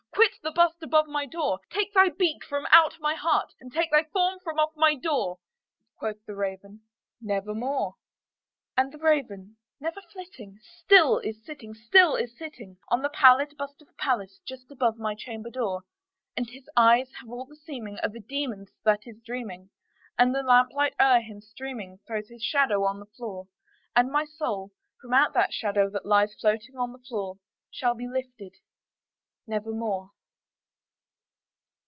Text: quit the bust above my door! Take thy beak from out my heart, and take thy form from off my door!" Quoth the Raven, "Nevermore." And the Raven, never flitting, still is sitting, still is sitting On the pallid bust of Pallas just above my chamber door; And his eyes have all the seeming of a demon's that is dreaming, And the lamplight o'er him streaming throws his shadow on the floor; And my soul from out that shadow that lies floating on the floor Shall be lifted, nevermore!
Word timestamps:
quit 0.13 0.33
the 0.43 0.51
bust 0.51 0.75
above 0.83 1.07
my 1.07 1.25
door! 1.25 1.59
Take 1.69 1.93
thy 1.93 2.09
beak 2.09 2.43
from 2.43 2.65
out 2.71 2.95
my 2.99 3.15
heart, 3.15 3.53
and 3.59 3.71
take 3.71 3.91
thy 3.91 4.03
form 4.03 4.39
from 4.39 4.59
off 4.59 4.71
my 4.75 4.95
door!" 4.95 5.39
Quoth 5.97 6.25
the 6.25 6.35
Raven, 6.35 6.81
"Nevermore." 7.21 7.95
And 8.75 8.91
the 8.91 8.97
Raven, 8.97 9.57
never 9.79 10.01
flitting, 10.01 10.57
still 10.83 11.19
is 11.19 11.43
sitting, 11.45 11.73
still 11.73 12.15
is 12.15 12.37
sitting 12.37 12.77
On 12.89 13.01
the 13.01 13.09
pallid 13.09 13.55
bust 13.57 13.81
of 13.81 13.95
Pallas 13.97 14.39
just 14.45 14.69
above 14.71 14.97
my 14.97 15.15
chamber 15.15 15.49
door; 15.49 15.83
And 16.35 16.49
his 16.49 16.69
eyes 16.75 17.09
have 17.19 17.29
all 17.29 17.45
the 17.45 17.55
seeming 17.55 17.97
of 17.99 18.13
a 18.13 18.19
demon's 18.19 18.71
that 18.83 19.07
is 19.07 19.21
dreaming, 19.21 19.69
And 20.17 20.35
the 20.35 20.43
lamplight 20.43 20.95
o'er 20.99 21.21
him 21.21 21.39
streaming 21.41 21.99
throws 22.05 22.29
his 22.29 22.43
shadow 22.43 22.83
on 22.83 22.99
the 22.99 23.05
floor; 23.05 23.47
And 23.95 24.11
my 24.11 24.25
soul 24.25 24.71
from 25.01 25.13
out 25.13 25.33
that 25.33 25.53
shadow 25.53 25.89
that 25.91 26.05
lies 26.05 26.35
floating 26.39 26.77
on 26.77 26.91
the 26.91 26.99
floor 26.99 27.37
Shall 27.71 27.93
be 27.95 28.07
lifted, 28.07 28.55
nevermore! 29.47 30.11